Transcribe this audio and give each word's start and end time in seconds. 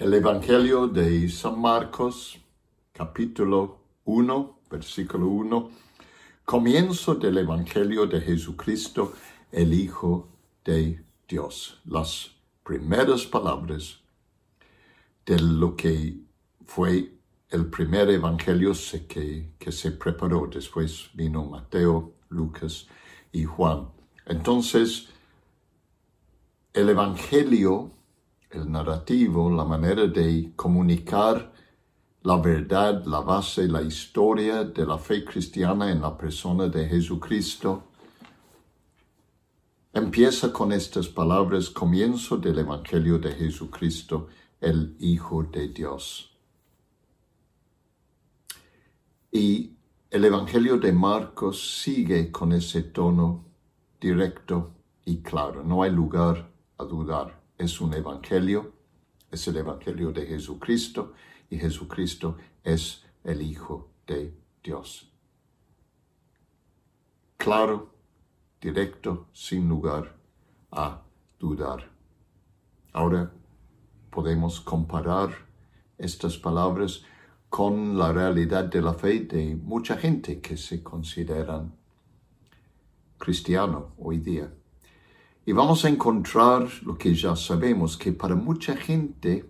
El 0.00 0.14
Evangelio 0.14 0.88
de 0.88 1.28
San 1.28 1.60
Marcos, 1.60 2.38
capítulo 2.90 3.80
1, 4.06 4.60
versículo 4.70 5.26
1, 5.26 5.70
comienzo 6.46 7.16
del 7.16 7.36
Evangelio 7.36 8.06
de 8.06 8.22
Jesucristo, 8.22 9.12
el 9.52 9.74
Hijo 9.74 10.30
de 10.64 11.04
Dios. 11.28 11.82
Las 11.84 12.30
primeras 12.64 13.26
palabras 13.26 14.00
de 15.26 15.38
lo 15.38 15.76
que 15.76 16.16
fue 16.64 17.12
el 17.50 17.66
primer 17.66 18.08
Evangelio 18.08 18.72
que, 19.06 19.50
que 19.58 19.70
se 19.70 19.90
preparó. 19.90 20.48
Después 20.50 21.10
vino 21.12 21.44
Mateo, 21.44 22.14
Lucas 22.30 22.86
y 23.32 23.44
Juan. 23.44 23.90
Entonces, 24.24 25.10
el 26.72 26.88
Evangelio 26.88 27.99
el 28.50 28.70
narrativo, 28.70 29.50
la 29.50 29.64
manera 29.64 30.06
de 30.06 30.52
comunicar 30.56 31.52
la 32.22 32.36
verdad, 32.36 33.04
la 33.06 33.20
base, 33.20 33.66
la 33.66 33.80
historia 33.80 34.64
de 34.64 34.84
la 34.84 34.98
fe 34.98 35.24
cristiana 35.24 35.90
en 35.90 36.02
la 36.02 36.16
persona 36.16 36.68
de 36.68 36.86
Jesucristo, 36.86 37.84
empieza 39.92 40.52
con 40.52 40.72
estas 40.72 41.08
palabras, 41.08 41.70
comienzo 41.70 42.36
del 42.36 42.58
Evangelio 42.58 43.18
de 43.18 43.32
Jesucristo, 43.32 44.28
el 44.60 44.96
Hijo 44.98 45.44
de 45.44 45.68
Dios. 45.68 46.30
Y 49.32 49.76
el 50.10 50.24
Evangelio 50.24 50.76
de 50.76 50.92
Marcos 50.92 51.80
sigue 51.82 52.30
con 52.30 52.52
ese 52.52 52.82
tono 52.82 53.46
directo 53.98 54.72
y 55.06 55.22
claro, 55.22 55.62
no 55.64 55.82
hay 55.82 55.90
lugar 55.90 56.50
a 56.76 56.84
dudar 56.84 57.39
es 57.60 57.80
un 57.80 57.92
evangelio, 57.92 58.72
es 59.30 59.46
el 59.46 59.58
evangelio 59.58 60.12
de 60.12 60.26
Jesucristo 60.26 61.12
y 61.50 61.58
Jesucristo 61.58 62.38
es 62.64 63.04
el 63.22 63.42
Hijo 63.42 63.90
de 64.06 64.34
Dios. 64.64 65.12
Claro, 67.36 67.94
directo, 68.60 69.28
sin 69.32 69.68
lugar 69.68 70.16
a 70.70 71.02
dudar. 71.38 71.90
Ahora 72.94 73.30
podemos 74.10 74.60
comparar 74.60 75.30
estas 75.98 76.38
palabras 76.38 77.04
con 77.50 77.98
la 77.98 78.10
realidad 78.12 78.64
de 78.64 78.80
la 78.80 78.94
fe 78.94 79.20
de 79.20 79.54
mucha 79.54 79.96
gente 79.98 80.40
que 80.40 80.56
se 80.56 80.82
consideran 80.82 81.74
cristiano 83.18 83.92
hoy 83.98 84.18
día. 84.18 84.50
Y 85.46 85.52
vamos 85.52 85.84
a 85.84 85.88
encontrar 85.88 86.68
lo 86.82 86.98
que 86.98 87.14
ya 87.14 87.34
sabemos, 87.34 87.96
que 87.96 88.12
para 88.12 88.34
mucha 88.34 88.76
gente 88.76 89.48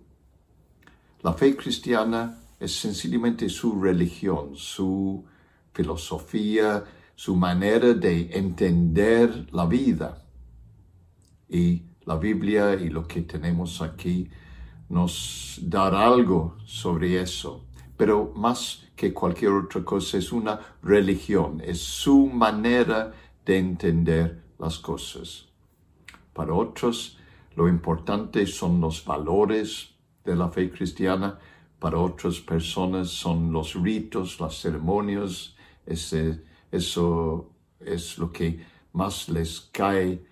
la 1.22 1.32
fe 1.34 1.56
cristiana 1.56 2.38
es 2.58 2.74
sencillamente 2.76 3.48
su 3.48 3.80
religión, 3.80 4.50
su 4.54 5.24
filosofía, 5.72 6.84
su 7.14 7.36
manera 7.36 7.92
de 7.92 8.30
entender 8.32 9.48
la 9.52 9.66
vida. 9.66 10.24
Y 11.48 11.82
la 12.06 12.16
Biblia 12.16 12.74
y 12.74 12.88
lo 12.88 13.06
que 13.06 13.22
tenemos 13.22 13.82
aquí 13.82 14.30
nos 14.88 15.58
dará 15.62 16.06
algo 16.06 16.56
sobre 16.64 17.20
eso. 17.20 17.66
Pero 17.96 18.32
más 18.34 18.86
que 18.96 19.12
cualquier 19.12 19.52
otra 19.52 19.84
cosa 19.84 20.16
es 20.16 20.32
una 20.32 20.58
religión, 20.82 21.60
es 21.64 21.80
su 21.80 22.26
manera 22.26 23.12
de 23.44 23.58
entender 23.58 24.42
las 24.58 24.78
cosas. 24.78 25.49
Para 26.32 26.54
otros, 26.54 27.18
lo 27.56 27.68
importante 27.68 28.46
son 28.46 28.80
los 28.80 29.04
valores 29.04 29.90
de 30.24 30.36
la 30.36 30.48
fe 30.48 30.70
cristiana. 30.70 31.38
Para 31.78 31.98
otras 31.98 32.40
personas 32.40 33.08
son 33.08 33.52
los 33.52 33.74
ritos, 33.74 34.38
las 34.40 34.60
ceremonias. 34.60 35.54
Ese, 35.86 36.42
eso 36.70 37.50
es 37.80 38.18
lo 38.18 38.30
que 38.30 38.64
más 38.92 39.28
les 39.28 39.60
cae 39.72 40.22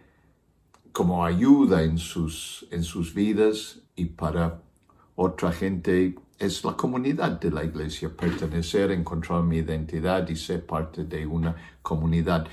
como 0.92 1.25
ayuda 1.25 1.82
en 1.82 1.98
sus, 1.98 2.66
en 2.70 2.82
sus 2.82 3.15
vidas. 3.15 3.80
Y 3.97 4.06
para 4.06 4.62
otra 5.16 5.53
gente 5.53 6.15
es 6.38 6.65
la 6.65 6.76
comunidad 6.76 7.41
de 7.41 7.50
la 7.50 7.65
iglesia, 7.65 8.16
pertenecer, 8.16 8.92
encontrar 8.92 9.42
mi 9.42 9.56
identidad 9.56 10.28
y 10.28 10.36
ser 10.36 10.65
parte 10.65 11.04
de 11.04 11.26
una 11.26 11.56
comunidad. 11.82 12.47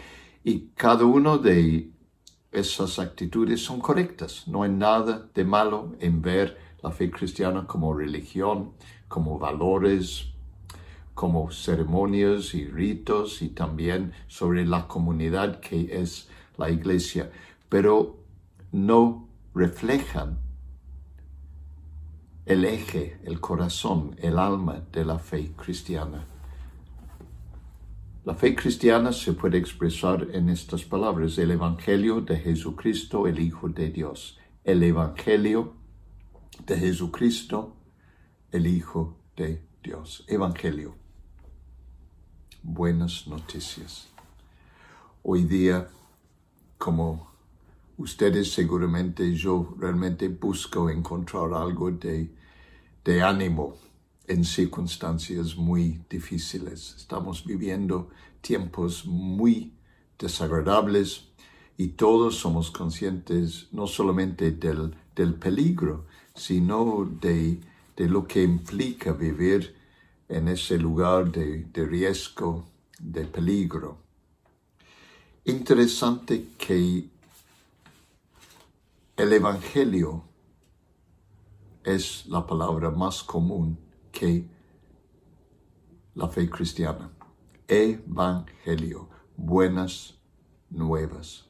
Y 0.44 0.70
cada 0.76 1.06
uno 1.06 1.38
de 1.38 1.92
esas 2.56 3.00
actitudes 3.00 3.64
son 3.64 3.80
correctas. 3.80 4.48
No 4.48 4.64
hay 4.64 4.72
nada 4.72 5.30
de 5.34 5.44
malo 5.44 5.96
en 6.00 6.22
ver 6.22 6.58
la 6.82 6.92
fe 6.92 7.12
cristiana 7.12 7.66
como 7.68 7.94
religión, 7.94 8.72
como 9.08 9.38
valores, 9.40 10.30
como 11.14 11.52
ceremonias 11.52 12.54
y 12.54 12.68
ritos 12.68 13.42
y 13.42 13.50
también 13.50 14.14
sobre 14.28 14.66
la 14.66 14.88
comunidad 14.88 15.60
que 15.60 16.02
es 16.02 16.30
la 16.58 16.70
iglesia, 16.70 17.32
pero 17.70 18.18
no 18.72 19.28
reflejan 19.54 20.40
el 22.46 22.66
eje, 22.66 23.20
el 23.24 23.40
corazón, 23.40 24.16
el 24.20 24.38
alma 24.38 24.84
de 24.92 25.06
la 25.06 25.18
fe 25.18 25.54
cristiana. 25.56 26.28
La 28.26 28.34
fe 28.34 28.56
cristiana 28.56 29.14
se 29.14 29.34
puede 29.34 29.60
expresar 29.60 30.30
en 30.34 30.50
estas 30.50 30.84
palabras, 30.84 31.38
el 31.38 31.52
Evangelio 31.52 32.22
de 32.22 32.38
Jesucristo, 32.38 33.28
el 33.28 33.40
Hijo 33.40 33.70
de 33.70 33.92
Dios. 33.92 34.40
El 34.64 34.82
Evangelio 34.82 35.76
de 36.66 36.76
Jesucristo, 36.76 37.76
el 38.52 38.66
Hijo 38.66 39.20
de 39.38 39.64
Dios. 39.84 40.26
Evangelio. 40.28 40.96
Buenas 42.64 43.28
noticias. 43.28 44.08
Hoy 45.22 45.44
día, 45.44 45.88
como 46.80 47.30
ustedes 47.98 48.52
seguramente, 48.52 49.36
yo 49.36 49.76
realmente 49.78 50.30
busco 50.30 50.90
encontrar 50.90 51.54
algo 51.54 51.92
de, 51.92 52.34
de 53.04 53.22
ánimo 53.22 53.76
en 54.28 54.44
circunstancias 54.44 55.56
muy 55.56 56.02
difíciles. 56.10 56.96
Estamos 56.98 57.46
viviendo 57.46 58.10
tiempos 58.42 59.06
muy 59.06 59.74
desagradables 60.18 61.30
y 61.78 61.90
todos 61.90 62.38
somos 62.38 62.72
conscientes 62.72 63.68
no 63.72 63.88
solamente 63.88 64.52
del, 64.52 64.96
del 65.16 65.36
peligro, 65.36 66.06
sino 66.34 67.10
de, 67.22 67.60
de, 67.96 68.10
lo 68.10 68.28
que 68.28 68.44
implica 68.44 69.12
vivir 69.12 69.76
en 70.30 70.48
ese 70.48 70.78
lugar 70.78 71.32
de, 71.32 71.66
de 71.66 71.86
riesgo, 71.86 72.66
de 73.00 73.26
peligro. 73.26 73.98
Interesante 75.46 76.50
que 76.58 77.10
el 79.18 79.34
Evangelio 79.34 80.24
es 81.84 82.26
la 82.26 82.46
palabra 82.48 82.90
más 82.90 83.22
común 83.22 83.85
que 84.16 84.48
la 86.16 86.28
fe 86.30 86.50
cristiana. 86.50 87.12
Evangelio, 87.68 89.10
buenas 89.36 90.18
nuevas. 90.70 91.46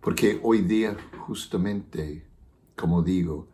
Porque 0.00 0.40
hoy 0.42 0.62
día 0.62 0.96
justamente, 1.26 2.24
como 2.76 3.02
digo, 3.02 3.48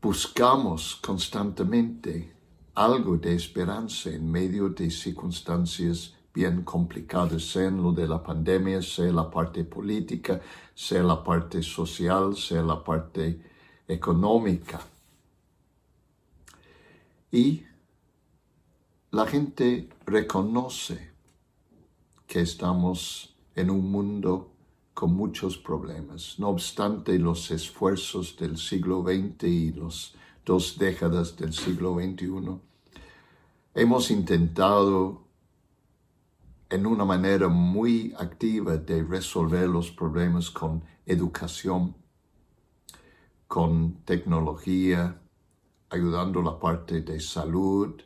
buscamos 0.00 0.96
constantemente 0.96 2.32
algo 2.74 3.18
de 3.18 3.34
esperanza 3.34 4.08
en 4.10 4.30
medio 4.30 4.70
de 4.70 4.90
circunstancias 4.90 6.16
bien 6.32 6.62
complicadas, 6.62 7.42
sea 7.42 7.68
en 7.68 7.82
lo 7.82 7.92
de 7.92 8.08
la 8.08 8.22
pandemia, 8.22 8.80
sea 8.80 9.12
la 9.12 9.30
parte 9.30 9.64
política, 9.64 10.40
sea 10.74 11.02
la 11.02 11.22
parte 11.22 11.62
social, 11.62 12.34
sea 12.34 12.62
la 12.62 12.82
parte 12.82 13.38
económica. 13.86 14.80
Y 17.32 17.64
la 19.10 19.26
gente 19.26 19.88
reconoce 20.04 21.12
que 22.26 22.42
estamos 22.42 23.34
en 23.54 23.70
un 23.70 23.90
mundo 23.90 24.52
con 24.92 25.14
muchos 25.14 25.56
problemas. 25.56 26.38
No 26.38 26.50
obstante 26.50 27.18
los 27.18 27.50
esfuerzos 27.50 28.36
del 28.36 28.58
siglo 28.58 29.02
XX 29.02 29.44
y 29.44 29.72
las 29.72 30.12
dos 30.44 30.76
décadas 30.76 31.34
del 31.38 31.54
siglo 31.54 31.94
XXI, 31.94 32.60
hemos 33.74 34.10
intentado 34.10 35.22
en 36.68 36.84
una 36.84 37.06
manera 37.06 37.48
muy 37.48 38.14
activa 38.18 38.76
de 38.76 39.02
resolver 39.04 39.68
los 39.70 39.90
problemas 39.90 40.50
con 40.50 40.84
educación, 41.06 41.94
con 43.46 43.94
tecnología, 44.04 45.21
ayudando 45.92 46.42
la 46.42 46.58
parte 46.58 47.02
de 47.02 47.20
salud, 47.20 48.00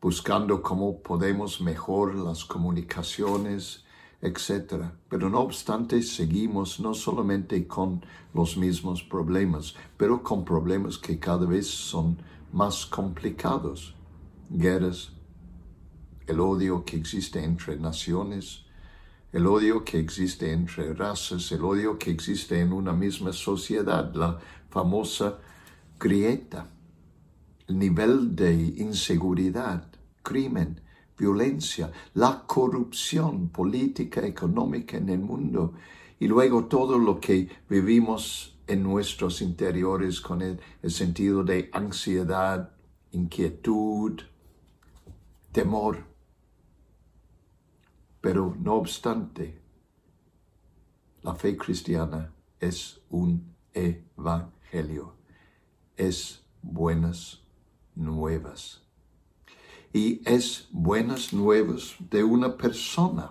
buscando 0.00 0.62
cómo 0.62 1.02
podemos 1.02 1.60
mejorar 1.60 2.14
las 2.16 2.44
comunicaciones, 2.44 3.84
etc. 4.22 4.84
Pero 5.08 5.28
no 5.28 5.40
obstante, 5.40 6.00
seguimos 6.02 6.78
no 6.80 6.94
solamente 6.94 7.66
con 7.66 8.04
los 8.32 8.56
mismos 8.56 9.02
problemas, 9.02 9.74
pero 9.96 10.22
con 10.22 10.44
problemas 10.44 10.96
que 10.98 11.18
cada 11.18 11.46
vez 11.46 11.66
son 11.66 12.18
más 12.52 12.86
complicados. 12.86 13.94
Guerras, 14.48 15.12
el 16.26 16.40
odio 16.40 16.84
que 16.84 16.96
existe 16.96 17.42
entre 17.42 17.76
naciones, 17.76 18.64
el 19.32 19.46
odio 19.46 19.84
que 19.84 19.98
existe 19.98 20.52
entre 20.52 20.94
razas, 20.94 21.50
el 21.50 21.64
odio 21.64 21.98
que 21.98 22.10
existe 22.10 22.60
en 22.60 22.72
una 22.72 22.92
misma 22.92 23.32
sociedad, 23.32 24.14
la 24.14 24.38
famosa 24.70 25.38
grieta, 25.98 26.68
nivel 27.68 28.34
de 28.36 28.52
inseguridad, 28.76 29.88
crimen, 30.22 30.80
violencia, 31.16 31.92
la 32.14 32.44
corrupción 32.46 33.48
política, 33.48 34.26
económica 34.26 34.96
en 34.96 35.08
el 35.08 35.20
mundo 35.20 35.74
y 36.18 36.26
luego 36.26 36.66
todo 36.66 36.98
lo 36.98 37.20
que 37.20 37.48
vivimos 37.68 38.56
en 38.66 38.82
nuestros 38.82 39.42
interiores 39.42 40.20
con 40.20 40.42
el, 40.42 40.58
sentido 40.90 41.44
de 41.44 41.70
ansiedad, 41.72 42.72
inquietud, 43.12 44.20
temor. 45.52 46.04
Pero 48.20 48.56
no 48.58 48.74
obstante, 48.74 49.60
la 51.22 51.34
fe 51.34 51.56
cristiana 51.56 52.32
es 52.58 53.00
un 53.10 53.54
evangelio, 53.74 55.14
es 55.96 56.42
buenas 56.62 57.43
nuevas 57.94 58.84
y 59.94 60.20
es 60.24 60.66
buenas 60.72 61.32
nuevas 61.32 61.94
de 62.10 62.24
una 62.24 62.56
persona. 62.56 63.30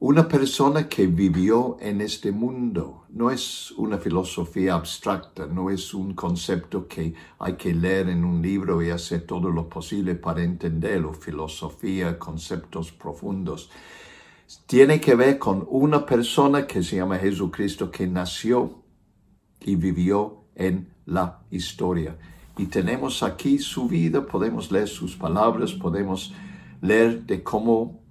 Una 0.00 0.26
persona 0.26 0.88
que 0.88 1.06
vivió 1.06 1.76
en 1.80 2.00
este 2.00 2.32
mundo. 2.32 3.04
No 3.10 3.30
es 3.30 3.70
una 3.72 3.98
filosofía 3.98 4.74
abstracta, 4.74 5.46
no 5.46 5.70
es 5.70 5.94
un 5.94 6.14
concepto 6.14 6.88
que 6.88 7.14
hay 7.38 7.54
que 7.54 7.72
leer 7.72 8.08
en 8.08 8.24
un 8.24 8.42
libro 8.42 8.82
y 8.82 8.90
hacer 8.90 9.24
todo 9.24 9.50
lo 9.50 9.68
posible 9.68 10.16
para 10.16 10.42
entenderlo. 10.42 11.12
Filosofía, 11.12 12.18
conceptos 12.18 12.90
profundos. 12.90 13.70
Tiene 14.66 15.00
que 15.00 15.14
ver 15.14 15.38
con 15.38 15.64
una 15.70 16.04
persona 16.04 16.66
que 16.66 16.82
se 16.82 16.96
llama 16.96 17.18
Jesucristo 17.18 17.88
que 17.88 18.08
nació 18.08 18.82
y 19.60 19.76
vivió 19.76 20.46
en 20.56 20.88
la 21.06 21.42
historia 21.50 22.18
y 22.60 22.66
tenemos 22.66 23.22
aquí 23.22 23.58
su 23.58 23.88
vida, 23.88 24.26
podemos 24.26 24.70
leer 24.70 24.86
sus 24.86 25.16
palabras, 25.16 25.72
podemos 25.72 26.34
leer 26.82 27.24
de 27.24 27.42
cómo 27.42 28.02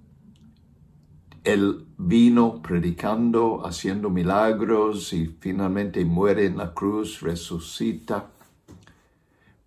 él 1.44 1.86
vino 1.96 2.60
predicando, 2.60 3.64
haciendo 3.64 4.10
milagros 4.10 5.12
y 5.12 5.26
finalmente 5.38 6.04
muere 6.04 6.46
en 6.46 6.56
la 6.56 6.74
cruz, 6.74 7.20
resucita. 7.20 8.32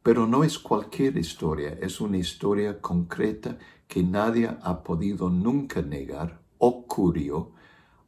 Pero 0.02 0.28
no 0.28 0.44
es 0.44 0.60
cualquier 0.60 1.18
historia, 1.18 1.78
es 1.82 2.02
una 2.02 2.18
historia 2.18 2.82
concreta 2.82 3.58
que 3.88 4.04
nadie 4.04 4.52
ha 4.64 4.84
podido 4.84 5.30
nunca 5.30 5.82
negar, 5.82 6.42
ocurrió. 6.58 7.54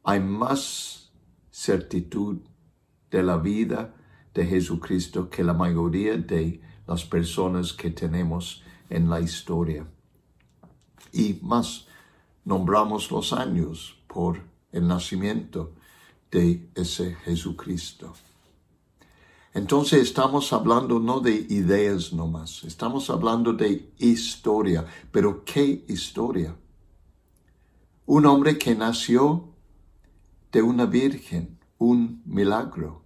Hay 0.04 0.20
más 0.20 1.10
certitud 1.50 2.36
de 3.10 3.22
la 3.22 3.38
vida 3.38 3.94
de 4.36 4.44
Jesucristo 4.44 5.30
que 5.30 5.42
la 5.42 5.54
mayoría 5.54 6.18
de 6.18 6.60
las 6.86 7.06
personas 7.06 7.72
que 7.72 7.90
tenemos 7.90 8.62
en 8.90 9.08
la 9.08 9.18
historia. 9.18 9.86
Y 11.10 11.38
más, 11.40 11.86
nombramos 12.44 13.10
los 13.10 13.32
años 13.32 13.96
por 14.06 14.42
el 14.72 14.86
nacimiento 14.86 15.72
de 16.30 16.68
ese 16.74 17.14
Jesucristo. 17.24 18.12
Entonces 19.54 20.02
estamos 20.02 20.52
hablando 20.52 21.00
no 21.00 21.20
de 21.20 21.34
ideas 21.48 22.12
nomás, 22.12 22.62
estamos 22.64 23.08
hablando 23.08 23.54
de 23.54 23.90
historia. 23.96 24.84
Pero 25.10 25.46
¿qué 25.46 25.82
historia? 25.88 26.54
Un 28.04 28.26
hombre 28.26 28.58
que 28.58 28.74
nació 28.74 29.48
de 30.52 30.60
una 30.60 30.84
virgen, 30.84 31.58
un 31.78 32.20
milagro. 32.26 33.05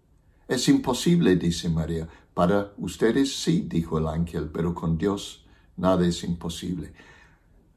Es 0.51 0.69
imposible, 0.69 1.37
dice 1.37 1.69
María. 1.69 2.09
Para 2.35 2.73
ustedes 2.77 3.41
sí, 3.41 3.69
dijo 3.69 3.99
el 3.99 4.09
ángel, 4.09 4.51
pero 4.53 4.75
con 4.75 4.99
Dios 4.99 5.47
nada 5.77 6.05
es 6.05 6.25
imposible. 6.25 6.93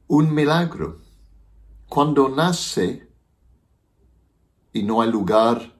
Un 0.08 0.34
milagro. 0.34 1.00
Cuando 1.88 2.28
nace 2.28 3.08
y 4.72 4.82
no 4.82 5.02
hay 5.02 5.12
lugar 5.12 5.72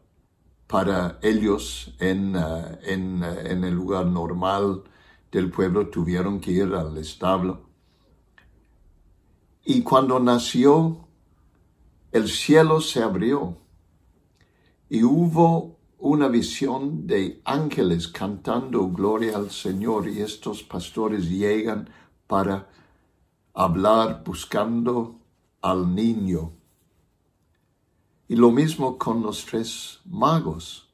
para 0.68 1.18
ellos 1.20 1.96
en, 1.98 2.36
en, 2.84 3.24
uh, 3.24 3.40
en 3.44 3.64
el 3.64 3.74
lugar 3.74 4.06
normal 4.06 4.84
del 5.32 5.50
pueblo, 5.50 5.88
tuvieron 5.88 6.38
que 6.38 6.52
ir 6.52 6.72
al 6.74 6.96
establo. 6.96 7.70
Y 9.64 9.82
cuando 9.82 10.20
nació, 10.20 11.08
el 12.12 12.28
cielo 12.28 12.80
se 12.80 13.02
abrió 13.02 13.58
y 14.88 15.02
hubo 15.02 15.73
una 16.04 16.28
visión 16.28 17.06
de 17.06 17.40
ángeles 17.46 18.08
cantando 18.08 18.88
gloria 18.90 19.38
al 19.38 19.50
Señor 19.50 20.06
y 20.06 20.20
estos 20.20 20.62
pastores 20.62 21.30
llegan 21.30 21.88
para 22.26 22.68
hablar 23.54 24.22
buscando 24.22 25.18
al 25.62 25.94
niño. 25.94 26.52
Y 28.28 28.36
lo 28.36 28.50
mismo 28.50 28.98
con 28.98 29.22
los 29.22 29.46
tres 29.46 30.00
magos. 30.04 30.90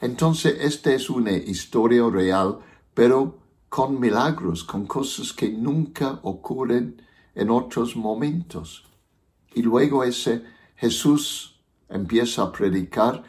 Entonces, 0.00 0.56
esta 0.60 0.92
es 0.92 1.08
una 1.08 1.30
historia 1.30 2.08
real, 2.10 2.58
pero 2.94 3.38
con 3.68 4.00
milagros, 4.00 4.64
con 4.64 4.86
cosas 4.86 5.32
que 5.32 5.50
nunca 5.50 6.18
ocurren 6.24 7.00
en 7.36 7.50
otros 7.50 7.94
momentos. 7.94 8.84
Y 9.54 9.62
luego 9.62 10.02
ese 10.02 10.42
Jesús 10.74 11.60
empieza 11.88 12.42
a 12.42 12.50
predicar 12.50 13.22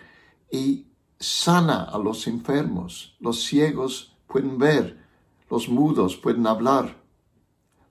y 0.51 0.88
sana 1.19 1.83
a 1.83 1.97
los 1.97 2.27
enfermos, 2.27 3.15
los 3.19 3.43
ciegos 3.43 4.15
pueden 4.27 4.57
ver, 4.57 4.97
los 5.49 5.67
mudos 5.67 6.15
pueden 6.15 6.47
hablar, 6.47 6.95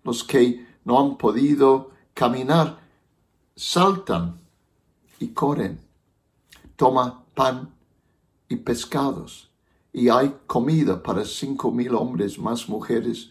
los 0.03 0.25
que 0.25 0.67
no 0.85 0.99
han 0.99 1.19
podido 1.19 1.91
caminar 2.15 2.81
saltan 3.55 4.41
y 5.19 5.29
corren. 5.29 5.81
Toma 6.77 7.25
pan 7.35 7.75
y 8.49 8.57
pescados. 8.57 9.51
Y 9.93 10.09
hay 10.09 10.35
comida 10.47 11.03
para 11.03 11.25
cinco 11.25 11.73
mil 11.73 11.95
hombres, 11.95 12.39
más 12.39 12.69
mujeres 12.69 13.31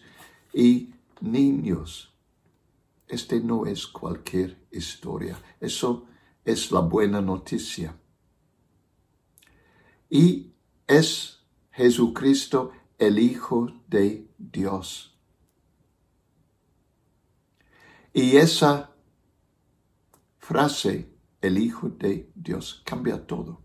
y 0.52 0.90
niños. 1.20 2.12
Este 3.08 3.40
no 3.40 3.64
es 3.64 3.86
cualquier 3.86 4.58
historia, 4.70 5.40
eso 5.60 6.04
es 6.44 6.70
la 6.70 6.80
buena 6.80 7.22
noticia 7.22 7.96
y 10.10 10.54
es 10.86 11.40
Jesucristo 11.70 12.72
el 12.98 13.18
Hijo 13.18 13.68
de 13.86 14.28
Dios. 14.38 15.16
Y 18.12 18.36
esa 18.36 18.90
frase, 20.38 21.12
el 21.40 21.58
Hijo 21.58 21.88
de 21.90 22.30
Dios, 22.34 22.82
cambia 22.84 23.26
todo. 23.26 23.60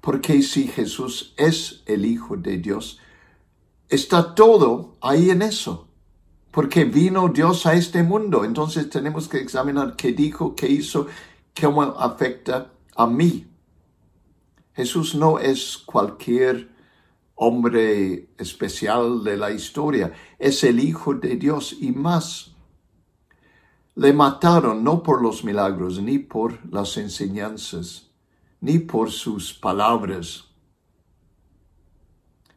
Porque 0.00 0.42
si 0.42 0.66
Jesús 0.68 1.34
es 1.36 1.82
el 1.86 2.04
Hijo 2.06 2.36
de 2.36 2.58
Dios, 2.58 2.98
está 3.88 4.34
todo 4.34 4.96
ahí 5.00 5.30
en 5.30 5.42
eso. 5.42 5.88
Porque 6.50 6.84
vino 6.84 7.28
Dios 7.28 7.66
a 7.66 7.74
este 7.74 8.02
mundo. 8.02 8.44
Entonces 8.44 8.88
tenemos 8.90 9.28
que 9.28 9.38
examinar 9.38 9.96
qué 9.96 10.12
dijo, 10.12 10.56
qué 10.56 10.68
hizo, 10.68 11.06
cómo 11.60 11.82
afecta 11.82 12.72
a 12.96 13.06
mí. 13.06 13.46
Jesús 14.78 15.16
no 15.16 15.40
es 15.40 15.76
cualquier 15.76 16.68
hombre 17.34 18.28
especial 18.38 19.24
de 19.24 19.36
la 19.36 19.50
historia, 19.50 20.12
es 20.38 20.62
el 20.62 20.78
Hijo 20.78 21.14
de 21.14 21.34
Dios 21.34 21.76
y 21.80 21.90
más. 21.90 22.54
Le 23.96 24.12
mataron 24.12 24.84
no 24.84 25.02
por 25.02 25.20
los 25.20 25.42
milagros, 25.42 26.00
ni 26.00 26.20
por 26.20 26.64
las 26.72 26.96
enseñanzas, 26.96 28.12
ni 28.60 28.78
por 28.78 29.10
sus 29.10 29.52
palabras, 29.52 30.44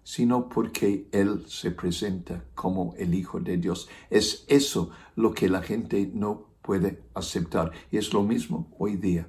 sino 0.04 0.48
porque 0.48 1.08
Él 1.12 1.46
se 1.48 1.72
presenta 1.72 2.46
como 2.54 2.94
el 3.00 3.16
Hijo 3.16 3.40
de 3.40 3.58
Dios. 3.58 3.90
Es 4.12 4.46
eso 4.48 4.92
lo 5.16 5.34
que 5.34 5.50
la 5.50 5.64
gente 5.64 6.12
no 6.14 6.50
puede 6.62 7.02
aceptar. 7.16 7.72
Y 7.90 7.98
es 7.98 8.14
lo 8.14 8.22
mismo 8.22 8.72
hoy 8.78 8.96
día. 8.96 9.28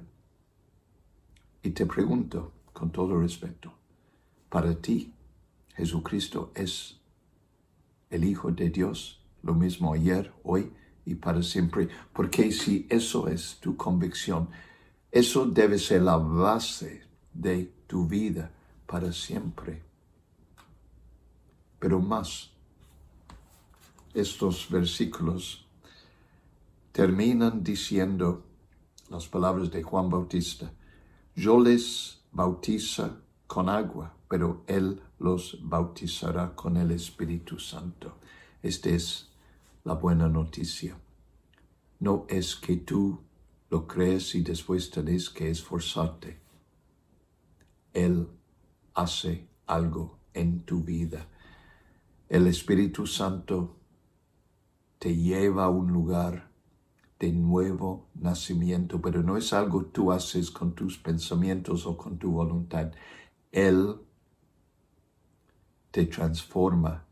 Y 1.63 1.71
te 1.71 1.87
pregunto, 1.87 2.51
con 2.73 2.91
todo 2.91 3.19
respeto. 3.19 3.71
Para 4.49 4.75
ti, 4.75 5.13
Jesucristo 5.75 6.51
es 6.55 6.99
el 8.09 8.23
Hijo 8.23 8.51
de 8.51 8.69
Dios, 8.69 9.21
lo 9.41 9.53
mismo 9.53 9.93
ayer, 9.93 10.31
hoy 10.43 10.71
y 11.05 11.15
para 11.15 11.41
siempre, 11.41 11.89
porque 12.13 12.51
si 12.51 12.87
eso 12.89 13.27
es 13.27 13.57
tu 13.59 13.75
convicción, 13.75 14.49
eso 15.11 15.45
debe 15.45 15.77
ser 15.77 16.01
la 16.01 16.17
base 16.17 17.03
de 17.33 17.71
tu 17.87 18.07
vida 18.07 18.51
para 18.85 19.11
siempre. 19.11 19.81
Pero 21.79 21.99
más, 21.99 22.51
estos 24.13 24.69
versículos 24.69 25.65
terminan 26.91 27.63
diciendo 27.63 28.45
las 29.09 29.27
palabras 29.27 29.69
de 29.71 29.83
Juan 29.83 30.09
Bautista, 30.09 30.71
yo 31.35 31.59
les 31.59 32.22
bautiza 32.33 33.21
con 33.47 33.69
agua, 33.69 34.15
pero 34.27 34.63
Él 34.67 35.01
los 35.19 35.59
bautizará 35.61 36.55
con 36.55 36.75
el 36.77 36.91
Espíritu 36.91 37.59
Santo. 37.59 38.17
Esta 38.61 38.89
es 38.89 39.29
la 39.83 39.93
buena 39.93 40.27
noticia. 40.27 40.97
No 41.99 42.25
es 42.27 42.55
que 42.55 42.77
tú 42.77 43.21
lo 43.69 43.87
crees 43.87 44.35
y 44.35 44.41
después 44.41 44.89
tenés 44.89 45.29
que 45.29 45.49
esforzarte. 45.49 46.39
Él 47.93 48.27
hace 48.95 49.47
algo 49.67 50.17
en 50.33 50.63
tu 50.63 50.83
vida. 50.83 51.27
El 52.27 52.47
Espíritu 52.47 53.05
Santo 53.05 53.77
te 54.97 55.15
lleva 55.15 55.65
a 55.65 55.69
un 55.69 55.91
lugar 55.91 56.52
de 57.23 57.31
nuevo 57.31 58.09
nacimiento, 58.15 58.99
pero 59.01 59.23
no 59.23 59.37
es 59.37 59.53
algo 59.53 59.85
tú 59.85 60.11
haces 60.11 60.51
con 60.51 60.73
tus 60.73 60.97
pensamientos 60.97 61.85
o 61.85 61.95
con 61.95 62.17
tu 62.17 62.31
voluntad. 62.31 62.91
Él 63.49 63.95
te 65.89 66.05
transforma 66.07 67.05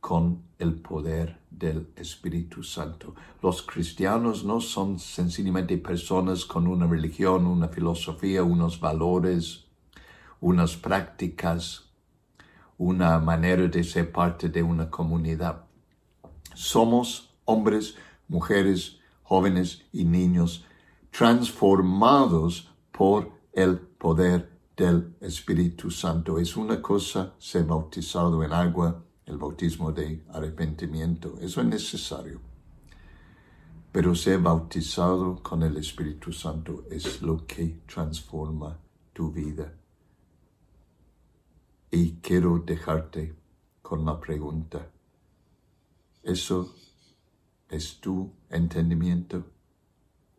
con 0.00 0.44
el 0.58 0.76
poder 0.76 1.40
del 1.50 1.92
Espíritu 1.94 2.62
Santo. 2.62 3.14
Los 3.42 3.60
cristianos 3.60 4.46
no 4.46 4.62
son 4.62 4.98
sencillamente 4.98 5.76
personas 5.76 6.46
con 6.46 6.66
una 6.66 6.86
religión, 6.86 7.46
una 7.46 7.68
filosofía, 7.68 8.42
unos 8.42 8.80
valores, 8.80 9.66
unas 10.40 10.74
prácticas, 10.78 11.90
una 12.78 13.18
manera 13.18 13.68
de 13.68 13.84
ser 13.84 14.10
parte 14.10 14.48
de 14.48 14.62
una 14.62 14.88
comunidad. 14.88 15.66
Somos 16.54 17.34
hombres, 17.44 17.96
mujeres, 18.26 18.99
jóvenes 19.30 19.84
y 19.92 20.04
niños 20.04 20.64
transformados 21.12 22.68
por 22.90 23.30
el 23.52 23.78
poder 23.78 24.50
del 24.76 25.14
Espíritu 25.20 25.88
Santo. 25.88 26.40
Es 26.40 26.56
una 26.56 26.82
cosa 26.82 27.34
ser 27.38 27.62
bautizado 27.64 28.42
en 28.42 28.52
agua, 28.52 29.04
el 29.26 29.38
bautismo 29.38 29.92
de 29.92 30.24
arrepentimiento, 30.32 31.38
eso 31.40 31.60
es 31.60 31.66
necesario. 31.68 32.40
Pero 33.92 34.16
ser 34.16 34.40
bautizado 34.40 35.40
con 35.40 35.62
el 35.62 35.76
Espíritu 35.76 36.32
Santo 36.32 36.82
es 36.90 37.22
lo 37.22 37.46
que 37.46 37.82
transforma 37.86 38.76
tu 39.12 39.30
vida. 39.30 39.72
Y 41.92 42.14
quiero 42.14 42.58
dejarte 42.58 43.36
con 43.80 44.04
la 44.04 44.18
pregunta, 44.18 44.90
¿eso 46.24 46.74
es 47.70 48.00
tu 48.00 48.32
entendimiento? 48.50 49.44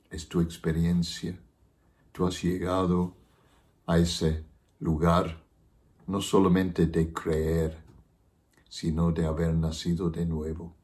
¿Es 0.10 0.28
tu 0.28 0.42
experiencia? 0.42 1.40
¿Tú 2.12 2.28
has 2.28 2.44
llegado 2.44 3.16
a 3.86 3.98
ese 3.98 4.44
lugar 4.80 5.42
no 6.08 6.20
solamente 6.20 6.88
de 6.88 7.14
creer, 7.14 7.82
sino 8.68 9.14
de 9.14 9.26
haber 9.26 9.54
nacido 9.56 10.10
de 10.10 10.26
nuevo 10.26 10.76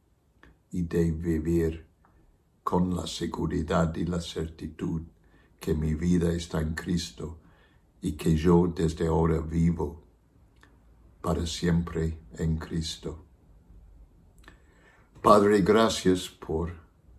y 0.72 0.84
de 0.84 1.12
vivir 1.12 1.86
con 2.64 2.96
la 2.96 3.06
seguridad 3.08 3.94
y 3.96 4.06
la 4.06 4.22
certitud 4.22 5.02
que 5.60 5.74
mi 5.74 5.96
vida 5.96 6.32
está 6.34 6.62
en 6.62 6.76
Cristo 6.76 7.40
y 8.02 8.14
que 8.14 8.36
yo 8.36 8.72
desde 8.74 9.08
ahora 9.08 9.40
vivo 9.42 10.04
para 11.22 11.46
siempre 11.46 12.20
en 12.38 12.58
Cristo. 12.58 13.27
Padre, 15.28 15.62
gracias 15.62 16.30
por 16.30 16.72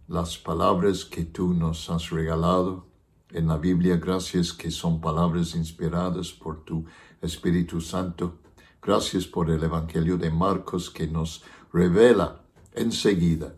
las 0.09 0.39
palabras 0.39 1.05
que 1.05 1.27
tú 1.27 1.53
nos 1.53 1.91
has 1.91 2.09
regalado 2.09 2.87
en 3.29 3.49
la 3.49 3.59
Biblia, 3.59 3.99
gracias 3.99 4.55
que 4.55 4.71
son 4.71 4.99
palabras 4.99 5.55
inspiradas 5.55 6.33
por 6.33 6.65
tu 6.65 6.87
Espíritu 7.21 7.83
Santo. 7.83 8.39
Gracias 8.81 9.27
por 9.27 9.51
el 9.51 9.63
Evangelio 9.63 10.17
de 10.17 10.31
Marcos 10.31 10.89
que 10.89 11.07
nos 11.07 11.45
revela 11.71 12.47
enseguida 12.73 13.57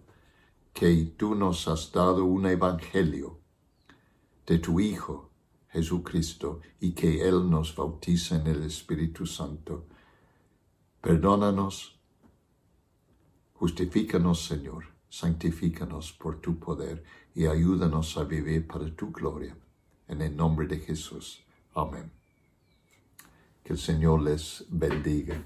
que 0.73 1.15
tú 1.17 1.37
nos 1.37 1.69
has 1.69 1.93
dado 1.93 2.25
un 2.25 2.45
Evangelio 2.47 3.39
de 4.49 4.59
tu 4.59 4.81
Hijo 4.81 5.31
Jesucristo 5.69 6.59
y 6.81 6.91
que 6.91 7.23
Él 7.23 7.49
nos 7.49 7.77
bautiza 7.77 8.35
en 8.35 8.49
el 8.49 8.65
Espíritu 8.65 9.27
Santo. 9.27 9.87
Perdónanos, 11.01 12.00
justifícanos, 13.61 14.47
Señor 14.47 14.91
santifícanos 15.11 16.13
por 16.13 16.41
tu 16.41 16.59
poder 16.59 17.03
y 17.35 17.47
ayúdanos 17.47 18.17
a 18.17 18.25
vivir 18.25 18.67
para 18.67 18.95
tu 18.95 19.11
gloria. 19.11 19.57
En 20.09 20.23
el 20.23 20.35
nombre 20.35 20.67
de 20.67 20.79
Jesús. 20.79 21.41
Amén. 21.75 22.11
Que 23.63 23.73
el 23.75 23.79
Señor 23.79 24.23
les 24.23 24.65
bendiga. 24.69 25.45